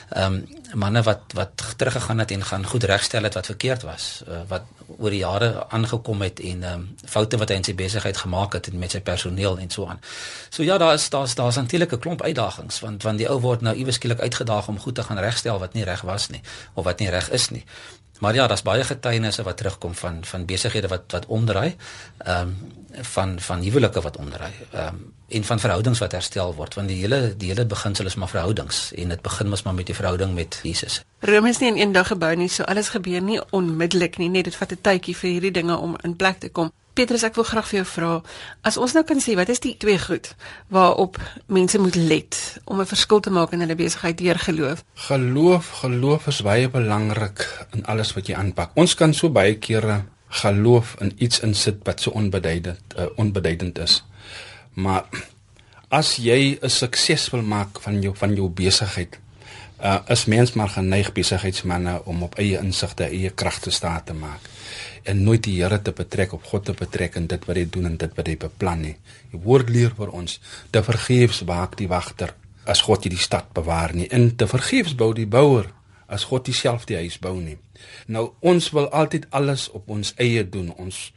[0.09, 4.21] Ehm um, manne wat wat teruggegaan het en gaan goed regstel het wat verkeerd was,
[4.27, 4.61] uh, wat
[4.97, 8.53] oor die jare aangekom het en ehm um, foute wat hy in sy besigheid gemaak
[8.53, 9.99] het met sy personeel en so aan.
[10.49, 13.61] So ja, daar is daar's daar's natuurlik 'n klomp uitdagings want want die ou word
[13.61, 16.41] nou iewes skielik uitgedaag om goed te gaan regstel wat nie reg was nie
[16.73, 17.65] of wat nie reg is nie.
[18.19, 21.75] Maar ja, daar's baie getuienisse wat terugkom van van besighede wat wat omdraai.
[22.17, 22.57] Ehm um,
[23.01, 24.53] van van huwelike wat omdraai.
[24.71, 28.15] Ehm um, en van verhoudings wat herstel word want die hele die hele beginsel is
[28.15, 31.01] maar verhoudings en dit begin mos maar met die verhouding met Jesus.
[31.19, 34.43] Rome is nie in een dag gebou nie, so alles gebeur nie onmiddellik nie, net
[34.43, 36.71] dit vat 'n tydjie vir hierdie dinge om in plek te kom.
[36.99, 38.07] Petrus, ek wil graag vir jou vra,
[38.67, 40.33] as ons nou kan sê wat is die twee goed
[40.75, 41.15] waarop
[41.47, 42.35] mense moet let
[42.67, 44.83] om 'n verskil te maak in hulle besigheid deur geloof?
[45.07, 48.75] Geloof, geloof is baie belangrik in alles wat jy aanpak.
[48.75, 50.03] Ons kan so baie kere
[50.43, 54.03] geloof in iets insit wat so onbeduidend uh, onbeduidend is.
[54.73, 55.05] Maar
[55.87, 59.19] as jy 'n sukses wil maak van jou van jou besigheid,
[59.83, 64.58] uh, is mens maar geneig besigheidsmense om op eie insigte, eie kragte staat te maak
[65.09, 67.89] en nooit die Here te betrek op God te betrek in dit wat hy doen
[67.89, 68.95] en dit wat hy beplan nie.
[69.31, 70.37] Die woord leer vir ons
[70.73, 72.35] te vergeefs waak die wagter
[72.69, 75.71] as God die stad bewaar nie en te vergeefs bou die bouer
[76.09, 77.57] as God dieself die huis bou nie.
[78.07, 80.71] Nou ons wil altyd alles op ons eie doen.
[80.77, 81.09] Ons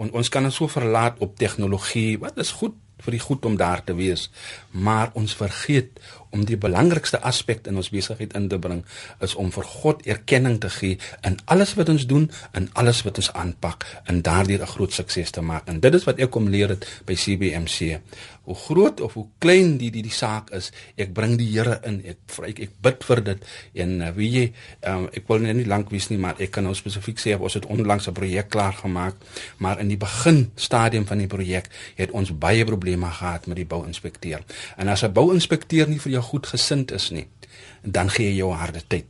[0.00, 2.16] on, ons kan ons so verlaat op tegnologie.
[2.20, 4.28] Wat is goed vir die goed om daar te wees,
[4.70, 5.98] maar ons vergeet
[6.30, 8.84] om die belangrikste aspek in ons besigheid in te bring
[9.24, 13.18] is om vir God erkenning te gee in alles wat ons doen en alles wat
[13.22, 15.66] ons aanpak en daardeur 'n groot sukses te maak.
[15.68, 18.00] En dit is wat ek kom leer het by CBMC.
[18.42, 22.02] Hoe groot of hoe klein die die die saak is, ek bring die Here in.
[22.06, 24.52] Ek ek, ek bid vir dit en uh, weet jy,
[24.86, 27.54] um, ek wil net nie lank wees nie, maar ek kan nou spesifiek sê ons
[27.54, 29.14] het onlangs 'n projek klaar gemaak,
[29.58, 33.66] maar in die begin stadium van die projek het ons baie probleme gehad met die
[33.66, 34.42] bouinspekteur.
[34.76, 37.26] En as 'n bouinspekteur nie vir jou goed gesind is nie,
[37.82, 39.06] dan gee jy jou harde tyd.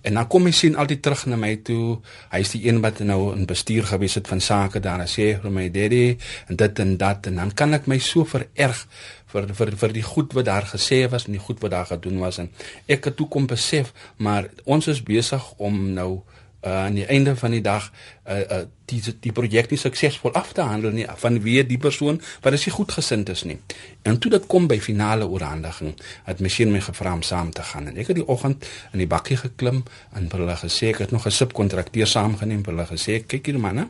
[0.00, 1.98] En dan kom hy sien altyd terug na my toe.
[2.30, 5.00] Hy is die een wat nou in bestuur gewees het van sake daar.
[5.00, 6.16] Hy sê vir my daddy
[6.48, 8.86] en dit en dat en dan kan ek my so vererg
[9.34, 12.20] vir vir vir die goed wat daar gesê was en die goed wat daar gedoen
[12.22, 12.50] was en
[12.86, 16.22] ek het toe kom besef maar ons is besig om nou
[16.64, 17.90] uh, aan die einde van die dag
[18.28, 18.58] uh, uh,
[18.90, 22.66] die die projek nie suksesvol af te handel nie van wie die persoon wat is
[22.66, 23.58] nie goed gesind is nie.
[24.02, 27.88] En toe dit kom by finale oorhandiging, het masjien my gevra om saam te gaan
[27.92, 31.12] en ek het die oggend in die bakkie geklim en vir hulle gesê ek het
[31.16, 33.88] nog 'n subkontrakteur saamgeneem vir hulle gesê kyk hier manne,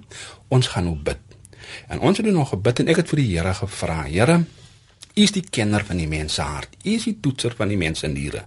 [0.48, 1.18] ons gaan nou bid.
[1.88, 4.44] En ons het nog gebid en ek het vir die Here gevra, Here,
[5.14, 6.72] U is die kenner van die mens se hart.
[6.82, 8.40] U is die toetser van die mens se niere.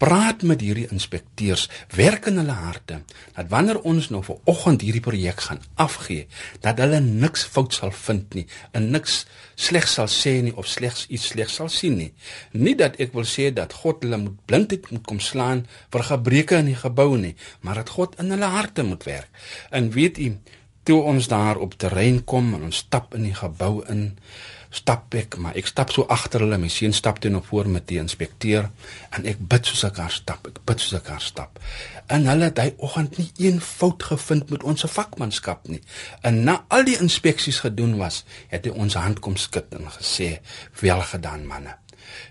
[0.00, 3.02] Praat met hierdie inspekteurs, werk in hulle harte.
[3.36, 6.26] Dat wanneer ons nou vir oggend hierdie projek gaan afgee,
[6.64, 9.26] dat hulle niks fout sal vind nie, en niks
[9.60, 12.08] slegs sal sê nie of slegs iets slegs sal sien nie.
[12.56, 16.62] Nie dat ek wil sê dat God hulle moet blindheid moet kom slaan vir gebreke
[16.64, 19.28] in die gebou nie, maar dat God in hulle harte moet werk.
[19.68, 20.30] En weet u,
[20.88, 24.14] toe ons daar op terrein kom en ons stap in die gebou in,
[24.70, 27.88] stap ek, maar ek stap so agter hulle, my seun stap teen op voor met
[27.90, 28.68] die inspekteur
[29.16, 31.58] en ek bid soos ek haar stap, ek bid soos ek haar stap.
[32.10, 35.82] En hulle het hy oggend nie een fout gevind met ons vakmanskap nie.
[36.26, 40.38] En na al die inspeksies gedoen was, het hy ons hand kom skud en gesê,
[40.80, 41.74] "Wel gedaan, manne."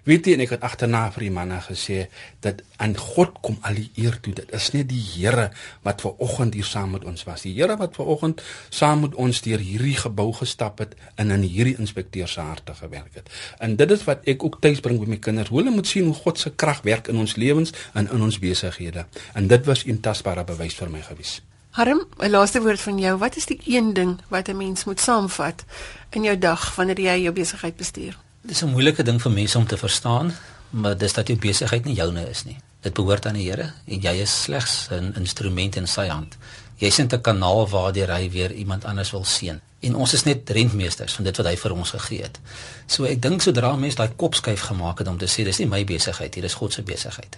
[0.03, 2.07] Weet jy en ek het agterna vir die manne gesê
[2.45, 4.33] dat aan God kom al die eer toe.
[4.33, 5.49] Dit is nie die Here
[5.83, 7.43] wat ver oggend hier saam met ons was.
[7.47, 11.43] Die Here wat ver oggend saam met ons deur hierdie gebou gestap het en in
[11.47, 13.29] hierdie inspekteur se harte gewerk het.
[13.59, 15.49] En dit is wat ek ook tuis bring met my kinders.
[15.49, 19.05] Hulle moet sien hoe God se krag werk in ons lewens en in ons besighede.
[19.33, 21.41] En dit was 'n tasbare bewys vir my gewees.
[21.71, 23.17] Harm, 'n laaste woord van jou.
[23.17, 25.65] Wat is die een ding wat 'n mens moet saamvat
[26.09, 28.17] in jou dag wanneer jy jou besigheid bestuur?
[28.41, 30.33] Dis 'n moeilike ding vir mense om te verstaan,
[30.69, 32.57] maar dis dat jou besigheid nie joune is nie.
[32.81, 36.37] Dit behoort aan die Here en jy is slegs 'n instrument in sy hand.
[36.77, 39.59] Jy sien 'n kanaal waardeur hy weer iemand anders wil seën.
[39.79, 42.39] En ons is net rentmeesters van dit wat hy vir ons gegee het.
[42.87, 45.67] So ek dink sodra mense daai kop skuif gemaak het om te sê dis nie
[45.67, 47.37] my besigheid hier, dis God se besigheid.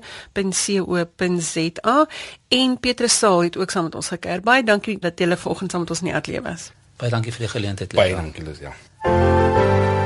[2.47, 4.41] en Petrus Saal het ook saam met ons gekuier.
[4.41, 6.71] Baie dankie dat jy vanoggend saam met ons in die ateljee was.
[6.97, 7.93] Baie dankie vir die geleentheid.
[7.93, 9.96] Baie dankie Lis, ja.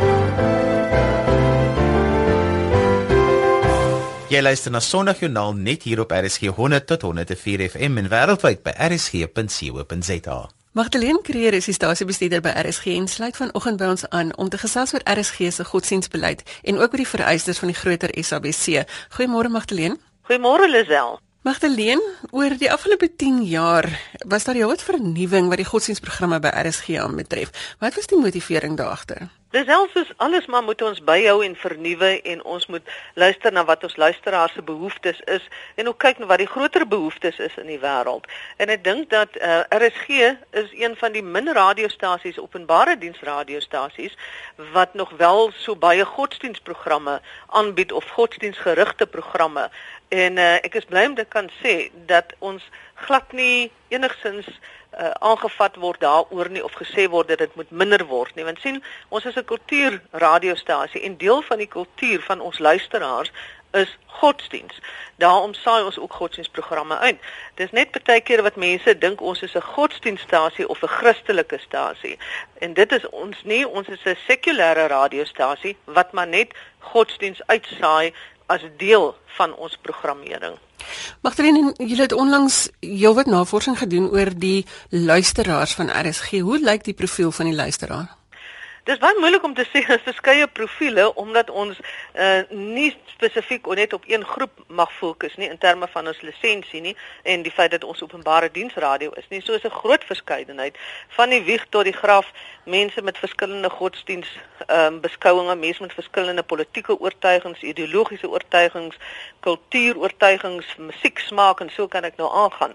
[4.31, 8.71] Jy luister na Sondagjoernaal net hier op RSG 100 tot 104 FM en wêreldwyd by
[8.85, 10.37] rsg.co.za.
[10.71, 14.61] Magdalene Creer is die stasiebestuurder by RSG en sluit vanoggend by ons aan om te
[14.61, 18.85] gesels oor RSG se godsdienstbeleid en ook oor die vereistes van die groter SABC.
[19.17, 19.99] Goeiemôre Magdalene.
[20.29, 21.19] Goeiemôre Lisel.
[21.43, 23.89] Magdalene, oor die afgelope 10 jaar
[24.23, 27.51] was daar heelwat vernuwing wat die godsdienstprogramme by RSG aanbetref.
[27.83, 29.27] Wat was die motivering daar agter?
[29.51, 33.65] Dis selfs is alles maar moet ons byhou en vernuwe en ons moet luister na
[33.67, 37.57] wat ons luisteraars se behoeftes is en ook kyk na wat die groter behoeftes is
[37.59, 38.29] in die wêreld.
[38.63, 40.21] En ek dink dat uh, eh, RSG
[40.61, 44.15] is een van die min radiostasies, openbare diens radiostasies
[44.71, 49.67] wat nog wel so baie godsdienstprogramme aanbied of godsdienstgerigte programme.
[50.07, 51.75] En uh, ek is bly om te kan sê
[52.07, 52.63] dat ons
[53.07, 58.05] glad nie enigsins uh, aangevat word daaroor nie of gesê word dat dit moet minder
[58.05, 62.59] word nie want sien ons is 'n kultuurradiostasie en deel van die kultuur van ons
[62.59, 63.31] luisteraars
[63.71, 64.79] is godsdiens.
[65.15, 67.19] Daarom saai ons ook godsdiensprogramme uit.
[67.55, 72.17] Dis net baie keer wat mense dink ons is 'n godsdienstasie of 'n Christelike stasie.
[72.59, 78.13] En dit is ons nie, ons is 'n sekulêre radiostasie wat maar net godsdiens uitsaai
[78.51, 80.57] as deel van ons programmering.
[81.23, 86.41] Magdalene, jy het onlangs heelwat navorsing gedoen oor die luisteraars van RSG.
[86.43, 88.20] Hoe lyk die profiel van die luisteraar?
[88.83, 93.93] Dis baie moeilik om te sê as verskeie profile omdat ons uh, nie spesifiek net
[93.93, 97.71] op een groep mag fokus nie in terme van ons lisensie nie en die feit
[97.75, 99.41] dat ons openbare diensradio is nie.
[99.41, 100.77] So is 'n groot verskeidenheid
[101.17, 102.31] van die wieg tot die graf,
[102.65, 104.27] mense met verskillende godsdiens
[104.65, 108.97] ehm um, beskouinge, mense met verskillende politieke oortuigings, ideologiese oortuigings,
[109.39, 112.73] kultuuroortuigings, musieksmaak en so kan ek nou aangaan.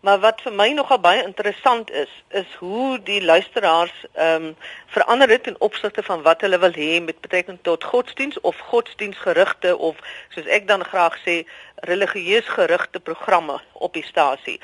[0.00, 5.28] Maar wat vir my nogal baie interessant is, is hoe die luisteraars ehm um, verander
[5.28, 9.96] het in opsigte van wat hulle wil hê met betrekking tot godsdiens of godsdiensgerigte of
[10.34, 11.42] soos ek dan graag sê
[11.90, 14.60] religieus gerigte programme op die stasie.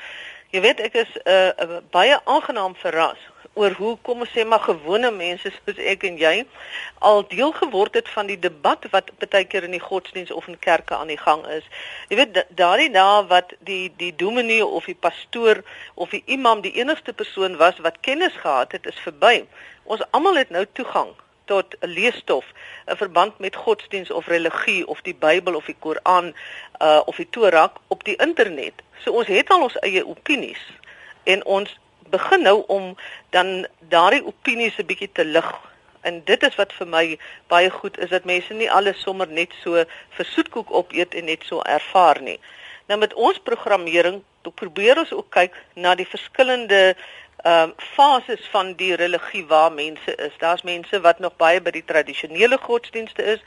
[0.51, 3.21] Jy weet ek is 'n uh, uh, baie aangenaam verras
[3.53, 6.33] oor hoe kom ons sê maar gewone mense soos ek en jy
[7.09, 10.59] al deel geword het van die debat wat baie keer in die godsdiens of in
[10.59, 11.67] kerke aan die gang is.
[12.09, 15.63] Jy weet daardie dae wat die die dominee of die pastoor
[15.95, 19.43] of die imam die enigste persoon was wat kennis gehad het, is verby.
[19.83, 21.11] Ons almal het nou toegang
[21.51, 22.45] tot 'n leesstof
[22.87, 26.33] in verband met godsdiens of religie of die Bybel of die Koran
[26.81, 28.73] uh of die Torah op die internet.
[29.03, 30.63] So ons het al ons eie opinies
[31.23, 31.79] en ons
[32.11, 32.95] begin nou om
[33.35, 35.51] dan daardie opinies 'n bietjie te lig.
[36.01, 37.05] En dit is wat vir my
[37.47, 39.83] baie goed is dat mense nie alles sommer net so
[40.17, 42.39] vir soetkoek opeet en net so ervaar nie.
[42.87, 44.23] Nou met ons programmering
[44.55, 46.95] probeer ons ook kyk na die verskillende
[47.41, 50.33] ehm uh, fases van die religie waar mense is.
[50.37, 53.39] Daar's mense wat nog baie by die tradisionele godsdienste is.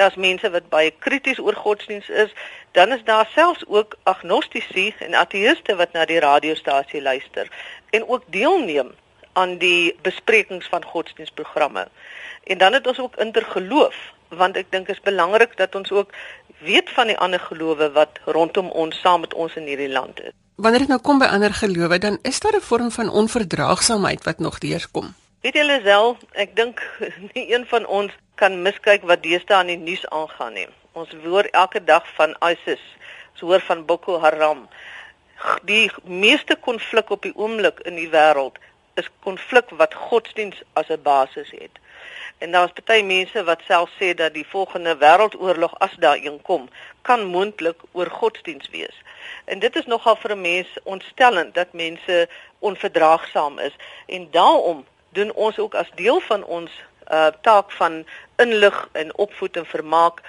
[0.00, 2.32] Daar's mense wat baie krities oor godsdiens is.
[2.78, 7.52] Dan is daar selfs ook agnostici en ateïste wat na die radiostasie luister
[7.90, 8.94] en ook deelneem
[9.32, 11.88] aan die besprekings van godsdienstprogramme.
[12.44, 13.96] En dan het ons ook intergeloof
[14.28, 16.14] want ek dink is belangrik dat ons ook
[16.58, 20.36] weet van die ander gelowe wat rondom ons saam met ons in hierdie land is
[20.60, 24.38] wanneer dit nou kom by ander gelowe, dan is daar 'n vorm van onverdraagsaamheid wat
[24.38, 25.14] nog deurkom.
[25.40, 26.82] Weet julle self, ek dink
[27.34, 30.68] nie een van ons kan miskyk wat deesdae in die nuus aangaan nie.
[30.96, 32.82] Ons hoor elke dag van ISIS,
[33.34, 34.64] ons hoor van Boko Haram.
[35.68, 38.56] Die meeste konflik op die oomblik in die wêreld
[39.00, 41.76] is konflik wat godsdiens as 'n basis het.
[42.38, 46.68] En daar's baie mense wat self sê dat die volgende wêreldoorlog as daar een kom,
[47.02, 48.96] kan moontlik oor godsdiens wees.
[49.44, 52.28] En dit is nogal vir 'n mens ontstellend dat mense
[52.58, 53.76] onverdraagsaam is
[54.06, 56.70] en daarom doen ons ook as deel van ons
[57.10, 58.04] uh, taak van
[58.36, 60.22] inlig en opvoed en vermaak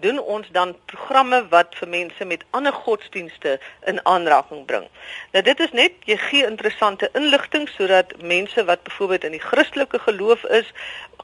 [0.00, 3.58] doen ons dan programme wat vir mense met ander godsdienste
[3.90, 4.86] in aanraking bring.
[5.32, 9.98] Nou dit is net jy gee interessante inligting sodat mense wat byvoorbeeld in die Christelike
[9.98, 10.72] geloof is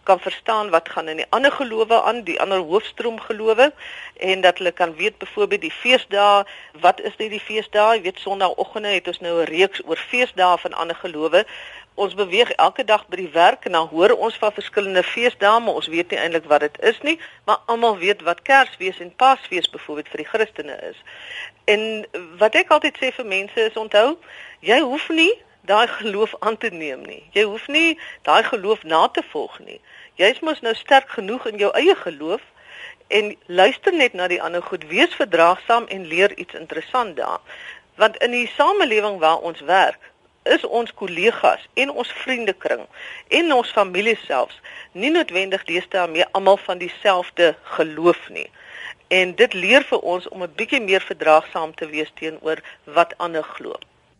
[0.04, 3.72] kan verstaan wat gaan in die ander gelowe aan, die ander hoofstroom gelowe
[4.16, 6.44] en dat hulle kan weet byvoorbeeld die feesdae,
[6.80, 7.96] wat is dit die feesdae?
[7.96, 11.46] Jy weet Sondagoggende het ons nou 'n reeks oor feesdae van ander gelowe
[11.94, 15.78] ons beweeg elke dag by die werk en dan hoor ons van verskillende feesdae, maar
[15.78, 19.70] ons weet nie eintlik wat dit is nie, maar almal weet wat Kersfees en Paasfees
[19.70, 20.98] byvoorbeeld vir die Christene is.
[21.70, 22.06] En
[22.38, 24.16] wat ek altyd sê vir mense is onthou,
[24.60, 25.32] jy hoef nie
[25.64, 27.22] daai geloof aan te neem nie.
[27.32, 29.80] Jy hoef nie daai geloof na te volg nie.
[30.20, 32.42] Jy's mos nou sterk genoeg in jou eie geloof
[33.08, 37.40] en luister net na die ander goed, wees verdraagsaam en leer iets interessant daar.
[37.96, 40.00] Want in die samelewing waar ons werk,
[40.44, 42.84] is ons kollegas en ons vriendekring
[43.28, 44.60] en ons familie selfs
[44.92, 48.50] nie noodwendig deesdae meer almal van dieselfde geloof nie.
[49.08, 53.42] En dit leer vir ons om 'n bietjie meer verdraagsaam te wees teenoor wat ander
[53.42, 53.74] glo.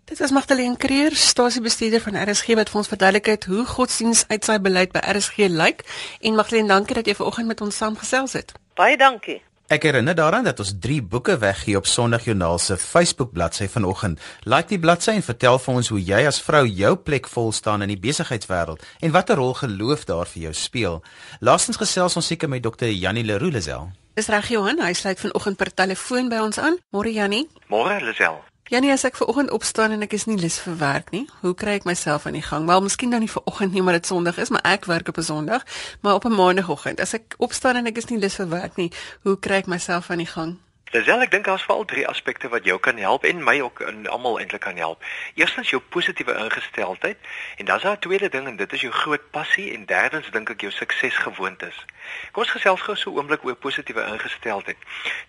[0.05, 4.45] Dit is Magdalene Creer, stasiebestuurder van RSG wat vir ons verduidelik het hoe godsdiens uit
[4.45, 5.81] sy beleid by RSG lyk.
[6.20, 8.53] En Magdalene, dankie dat jy vanoggend met ons saamgesels het.
[8.75, 9.43] Baie dankie.
[9.75, 14.20] Ek herinner daaraan dat ons 3 boeke weggee op Sondagjoernaal se Facebook bladsy vanoggend.
[14.45, 17.83] Like die bladsy en vertel vir ons hoe jy as vrou jou plek vol staan
[17.83, 21.03] in die besigheidswêreld en watter rol geloof daar vir jou speel.
[21.41, 22.87] Laastens gesels ons seker met Dr.
[22.87, 23.91] Jannie Leroux Lazel.
[24.14, 26.79] Dis reg Johan, hy sluit vanoggend per telefoon by ons aan.
[26.95, 27.49] Môre Jannie.
[27.66, 28.45] Môre Lisel.
[28.73, 31.75] Jannie, as ek vanoggend opstaan en ek is nie lus vir werk nie, hoe kry
[31.77, 32.65] ek myself aan die gang?
[32.65, 35.29] Wel, miskien dan nie vanoggend nie, maar dit Sondag is, maar ek werk op 'n
[35.29, 35.67] Sondag,
[36.01, 37.01] maar op 'n Maandagoggend.
[37.01, 38.91] As ek opstaan en ek is nie lus vir werk nie,
[39.23, 40.57] hoe kry ek myself aan die gang?
[40.95, 44.07] Lisel, ek dink daar's veral drie aspekte wat jou kan help en my ook en
[44.07, 45.05] almal eintlik kan help.
[45.35, 47.19] Eerstens jou positiewe ingesteldheid
[47.57, 50.31] en dan is daar 'n tweede ding en dit is jou groot passie en derdens
[50.31, 51.85] dink ek jou suksesgewoontes.
[52.33, 54.77] Kom ons gesels gou so 'n oomblik oor positiewe ingesteldheid.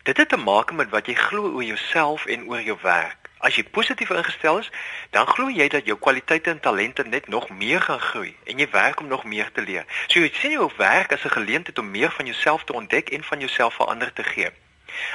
[0.03, 3.24] Dit het te maak met wat jy glo oor jouself en oor jou werk.
[3.37, 4.69] As jy positief ingestel is,
[5.11, 8.67] dan glo jy dat jou kwaliteite en talente net nog meer gaan groei en jy
[8.71, 9.85] werk om nog meer te leer.
[10.07, 13.23] So jy sien jou werk as 'n geleentheid om meer van jouself te ontdek en
[13.23, 14.49] van jouself vir ander te gee.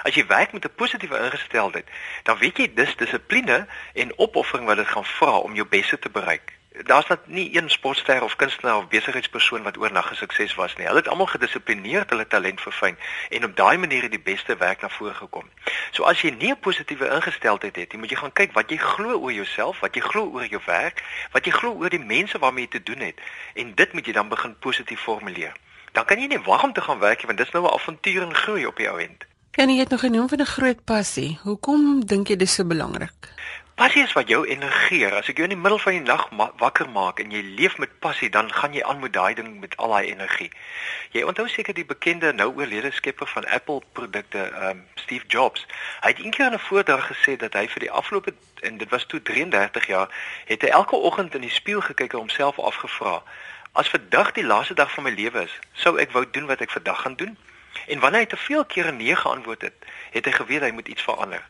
[0.03, 1.89] As jy werk met 'n positiewe ingesteldheid,
[2.23, 6.11] dan weet jy dis dissipline en opoffering wat dit gaan vra om jou beste te
[6.11, 6.60] bereik.
[6.71, 10.87] Daar's net nie een sportster of kunstenaar of besigheidspersoon wat oornag gesukses was nie.
[10.87, 12.99] Hulle het almal gedissiplineerd hulle talent verfyn
[13.29, 15.49] en op daai manier het die beste werk na vore gekom.
[15.91, 18.77] So as jy nie 'n positiewe ingesteldheid het nie, moet jy gaan kyk wat jy
[18.77, 21.03] glo oor jouself, wat jy glo oor jou werk,
[21.33, 23.19] wat jy glo oor die mense waarmee jy te doen het
[23.55, 25.53] en dit moet jy dan begin positief formuleer.
[25.93, 28.23] Dan kan jy nie wag om te gaan werk nie want dis nou 'n avontuur
[28.23, 29.25] en groei op die ou end.
[29.51, 31.39] Kan jy dit nog genoem van 'n groot passie?
[31.43, 33.35] Hoekom dink jy dis so belangrik?
[33.75, 35.15] Passie is wat jou energieer.
[35.15, 37.79] As ek jou in die middel van die nag ma wakker maak en jy leef
[37.79, 40.51] met passie, dan gaan jy aan met daai ding met al daai energie.
[41.17, 45.67] Jy onthou seker die bekende nou oorlede skepper van Apple produkte, um, Steve Jobs.
[46.01, 49.07] Hy het eendag in 'n voordrag gesê dat hy vir die afgelope en dit was
[49.07, 50.09] toe 33 jaar,
[50.45, 53.23] het hy elke oggend in die spieël gekyk en homself afgevra:
[53.73, 56.71] "As vandag die laaste dag van my lewe is, sou ek wou doen wat ek
[56.71, 57.39] vandag gaan doen?"
[57.87, 59.75] En wanneer hy te veel kere nee geantwoord het,
[60.11, 61.49] het hy geweet hy moet iets verander.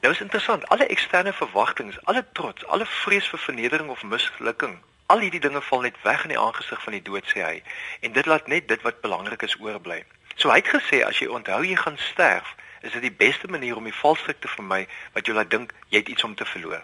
[0.00, 4.78] Nou is interessant, alle eksterne verwagtinge, alle trots, alle vrees vir vernedering of mislukking,
[5.12, 7.58] al hierdie dinge val net weg in die aangesig van die dood sê hy.
[8.00, 9.98] En dit laat net dit wat belangrik is oorbly.
[10.36, 13.76] So hy het gesê as jy onthou jy gaan sterf, is dit die beste manier
[13.76, 16.80] om die valstrik te vermy wat jy laat dink jy het iets om te verloor.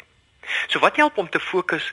[0.68, 1.88] So wat help om te fokus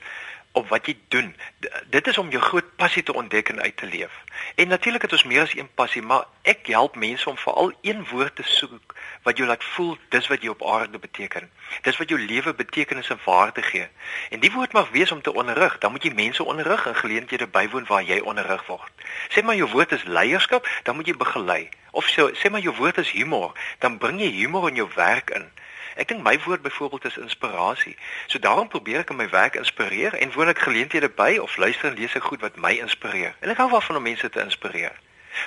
[0.54, 1.34] op wat jy doen.
[1.58, 4.12] D dit is om jou groot passie te ontdek en uit te leef.
[4.54, 8.06] En natuurlik het ons meer as een passie, maar ek help mense om veral een
[8.10, 11.50] woord te soek wat jou laat voel dis wat jy op aarde beteken.
[11.82, 13.88] Dis wat jou lewe betekenis en waarde gee.
[14.30, 15.78] En die woord mag wees om te onderrig.
[15.78, 18.92] Dan moet jy mense onderrig en geleenthede bywoon waar jy onderrig word.
[19.34, 21.68] Sê maar jou woord is leierskap, dan moet jy begelei.
[21.90, 25.30] Of so, sê maar jou woord is humor, dan bring jy humor in jou werk
[25.30, 25.50] in.
[25.94, 27.96] Ek dink my woord byvoorbeeld is inspirasie.
[28.26, 31.90] So daarom probeer ek in my werk inspireer en woon ek geleenthede by of luister
[31.90, 33.36] en lees ek goed wat my inspireer.
[33.40, 34.96] En ek hou daarvan om mense te inspireer.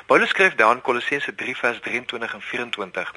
[0.08, 3.14] Paulus skryf daar in Kolossense 3 vers 23 en 24: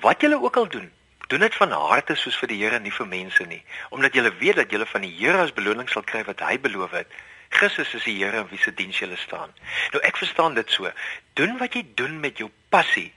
[0.00, 0.92] Wat julle ook al doen,
[1.28, 4.32] doen dit van harte soos vir die Here en nie vir mense nie, omdat julle
[4.40, 7.12] weet dat julle van die Here as beloning sal kry wat hy beloof het.
[7.48, 9.52] Christus is die Here in wie se diens jy staan.
[9.92, 10.92] Nou ek verstaan dit so.
[11.40, 13.12] Doen wat jy doen met jou passie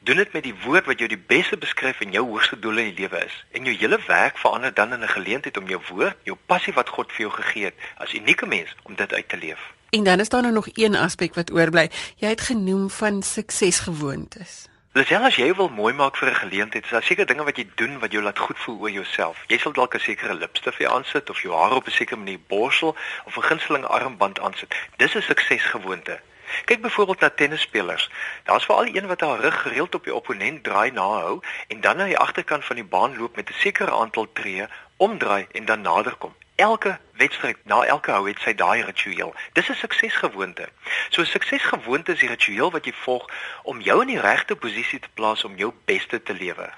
[0.00, 2.94] Doen dit met die woord wat jou die beste beskryf en jou hoogste doel in
[2.94, 3.44] die lewe is.
[3.52, 6.88] En jou hele werk verander dan in 'n geleentheid om jou woord, jou passie wat
[6.88, 9.72] God vir jou gegee het, as unieke mens om dit uit te leef.
[9.90, 11.90] En dan is daar nou nog een aspek wat oorbly.
[12.16, 14.68] Jy het genoem van suksesgewoontes.
[14.92, 17.66] Lisel, as jy wil mooi maak vir 'n geleentheid, is daar seker dinge wat jy
[17.74, 19.44] doen wat jou laat goed voel oor jouself.
[19.46, 22.96] Jy sal dalk 'n sekere lipstif aansit of jou hare op 'n sekere manier borsel
[23.24, 24.74] of 'n gunsteling armband aansit.
[24.96, 26.20] Dis 'n suksesgewoonte.
[26.64, 28.10] Kyk byvoorbeeld na tennisspelers.
[28.44, 31.96] Daar's veral een wat haar rug gereeld op die opponent draai na hou en dan
[31.96, 35.80] na die agterkant van die baan loop met 'n sekere aantal tree, omdraai en dan
[35.80, 36.34] naderkom.
[36.54, 39.34] Elke wedstryd, na elke hou het sy daai ritueel.
[39.52, 40.68] Dis 'n suksesgewoonte.
[41.08, 43.30] So 'n suksesgewoonte is die ritueel wat jy volg
[43.62, 46.70] om jou in die regte posisie te plaas om jou beste te lewe.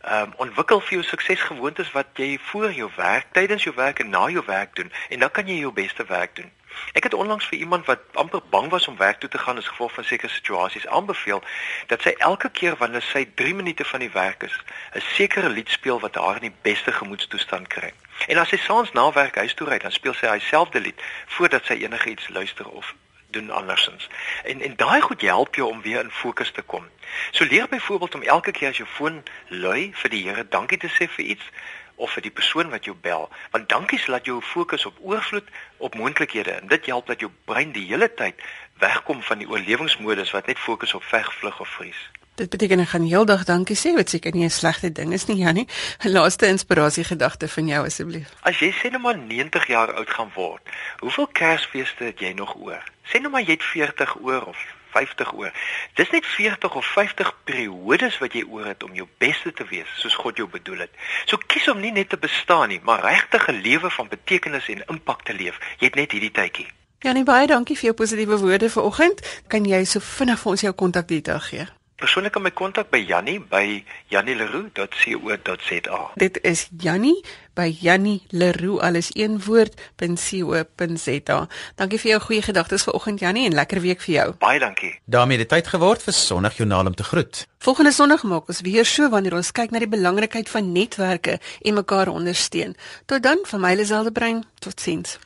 [0.00, 4.08] Ehm um, ontwikkel vir jou suksesgewoontes wat jy voor jou werk, tydens jou werk en
[4.08, 6.50] na jou werk doen en dan kan jy jou beste werk doen.
[6.92, 9.68] Ek het onlangs vir iemand wat amper bang was om werk toe te gaan as
[9.68, 11.42] gevolg van sekere situasies aanbeveel
[11.86, 14.58] dat sy elke keer wanneer sy 3 minute van die werk is,
[14.94, 17.92] 'n sekere lied speel wat haar in die beste gemoedstoestand kry.
[18.26, 21.64] En as sy saans na werk huis toe ry, dan speel sy dieselfde lied voordat
[21.66, 22.94] sy enigiets luister of
[23.34, 24.08] doen andersins.
[24.44, 26.84] En en daai goed help jou om weer in fokus te kom.
[27.30, 30.88] So leer byvoorbeeld om elke keer as jou foon lui vir die Here dankie te
[30.88, 31.50] sê vir iets
[31.96, 35.94] of vir die persoon wat jou bel, want dankies laat jou fokus op oorvloed op
[35.94, 38.34] moontlikhede en dit help dat jou brein die hele tyd
[38.82, 42.10] wegkom van die oorlewingsmodus wat net fokus op veg, vlug of vries.
[42.34, 45.36] Dit beteken ek gaan heeldag dankie sê, wat seker nie 'n slegte ding is nie,
[45.36, 45.68] Jannie.
[46.02, 48.34] 'n Laaste inspirasie gedagte van jou asseblief.
[48.42, 50.62] As jy sê net maar 90 jaar oud gaan word,
[50.98, 52.82] hoeveel Kersfeeste het jy nog oor?
[53.06, 54.58] Sê net maar jy het 40 oor of
[54.94, 55.52] 50 oor.
[55.98, 59.90] Dis net 40 of 50 periodes wat jy oor het om jou beste te wees,
[60.00, 60.94] soos God jou bedoel het.
[61.26, 64.86] So kies om nie net te bestaan nie, maar regtig 'n lewe van betekenis en
[64.96, 65.58] impak te leef.
[65.78, 66.68] Jy het net hierdie tydjie.
[67.04, 69.42] Jannie, baie dankie vir jou positiewe woorde vanoggend.
[69.46, 71.66] Kan jy so vinnig vir ons jou kontakdetail gee?
[72.00, 76.00] Persoonlik kan my kontak by Jannie by jannieleroux.co.za.
[76.16, 77.24] Dit is Jannie
[77.54, 81.38] by jannieleroux alles een woord.co.za.
[81.74, 84.28] Dankie vir jou goeie gedagtes vanoggend Jannie en lekker week vir jou.
[84.38, 84.94] Baie dankie.
[85.04, 87.46] daarmee dit tyd geword vir Sondagjoernaal om te groet.
[87.58, 91.74] Volgende Sondag maak ons weer so wanneer ons kyk na die belangrikheid van netwerke en
[91.74, 92.74] mekaar ondersteun.
[93.06, 94.44] Tot dan van my Liselde Brein.
[94.58, 95.18] Totsiens.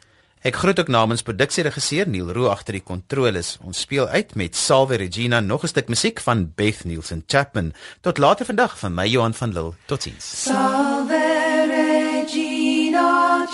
[0.46, 3.56] Ek groet ook namens produksieregisseur Neil Roo agter die kontroles.
[3.66, 7.72] Ons speel uit met Salve Regina nog 'n stuk musiek van Beth Nielsen Chapman.
[8.00, 9.74] Tot later vandag van my Johan van Lille.
[9.86, 10.42] Totsiens.
[10.44, 11.17] Salve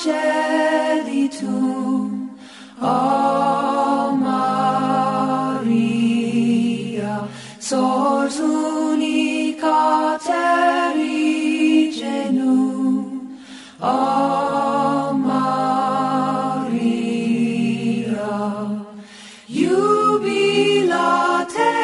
[0.03, 1.51] celitum
[2.81, 5.65] o oh, Maria
[7.61, 13.39] sors unica teri genum
[13.81, 16.65] o oh, Maria
[19.49, 21.75] jubila te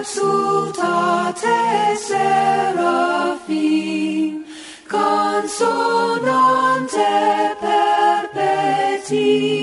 [0.00, 2.51] exultate se
[5.62, 7.10] sonante
[8.32, 9.61] perpetuum.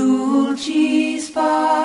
[0.00, 1.79] dolci spa